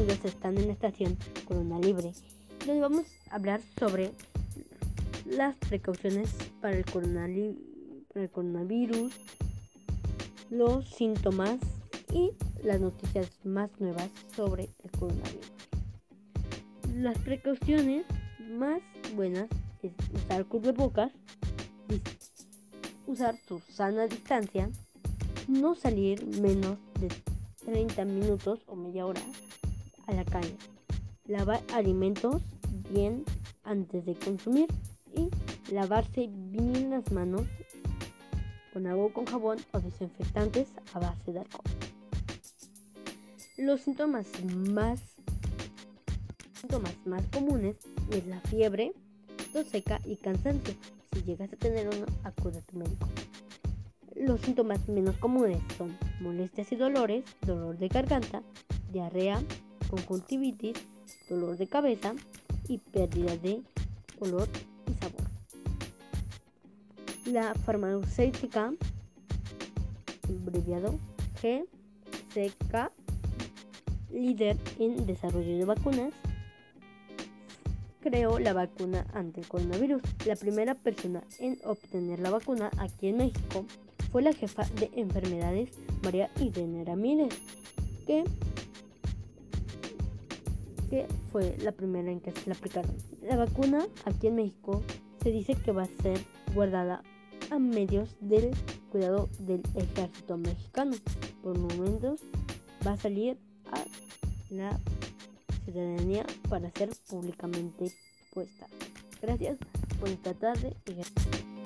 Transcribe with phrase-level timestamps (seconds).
[0.00, 2.12] ustedes están en la estación Corona Libre,
[2.66, 4.12] donde vamos a hablar sobre
[5.26, 6.30] las precauciones
[6.60, 9.12] para el, para el coronavirus,
[10.50, 11.58] los síntomas
[12.12, 12.32] y
[12.62, 15.52] las noticias más nuevas sobre el coronavirus.
[16.94, 18.06] Las precauciones
[18.38, 18.80] más
[19.14, 19.48] buenas
[19.82, 21.12] es usar cubrebocas,
[23.06, 24.70] usar su sana distancia,
[25.48, 27.08] no salir menos de
[27.66, 29.22] 30 minutos o media hora
[30.06, 30.56] a la calle,
[31.26, 32.42] lavar alimentos
[32.90, 33.24] bien
[33.64, 34.66] antes de consumir
[35.14, 35.28] y
[35.72, 37.42] lavarse bien las manos
[38.72, 41.64] con agua con jabón o desinfectantes a base de alcohol.
[43.58, 44.26] Los síntomas
[44.66, 45.00] más
[46.62, 47.76] síntomas más comunes
[48.10, 48.92] es la fiebre,
[49.52, 50.74] tos seca y cansancio.
[51.12, 53.08] Si llegas a tener uno, acude a tu médico.
[54.14, 58.42] Los síntomas menos comunes son molestias y dolores, dolor de garganta,
[58.92, 59.42] diarrea,
[59.92, 60.78] conjuntivitis,
[61.28, 62.14] dolor de cabeza
[62.66, 63.60] y pérdida de
[64.20, 64.48] olor
[64.90, 65.28] y sabor.
[67.26, 68.72] La farmacéutica,
[70.28, 70.98] abreviado
[71.42, 72.90] GCK,
[74.10, 76.14] líder en desarrollo de vacunas,
[78.00, 80.02] creó la vacuna ante el coronavirus.
[80.26, 83.66] La primera persona en obtener la vacuna aquí en México
[84.10, 85.70] fue la jefa de enfermedades
[86.02, 87.32] María Irene Ramírez,
[88.06, 88.24] que,
[90.92, 92.94] que fue la primera en que se la aplicaron.
[93.22, 94.82] La vacuna aquí en México
[95.22, 96.20] se dice que va a ser
[96.54, 97.02] guardada
[97.50, 98.50] a medios del
[98.90, 100.94] cuidado del ejército mexicano.
[101.42, 102.20] Por momentos
[102.86, 103.38] va a salir
[103.72, 103.82] a
[104.50, 104.78] la
[105.64, 107.90] ciudadanía para ser públicamente
[108.34, 108.66] puesta.
[109.22, 109.56] Gracias
[110.04, 111.61] esta tarde y gracias.